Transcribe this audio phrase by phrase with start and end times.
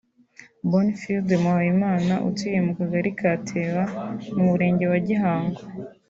[0.69, 3.83] Bonifilde Muhawenimana utuye mu Kagari ka Teba
[4.35, 5.61] mu Murenge wa Gihango